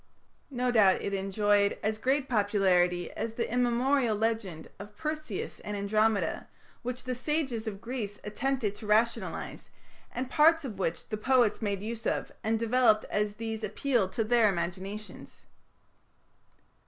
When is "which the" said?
6.81-7.13, 10.79-11.17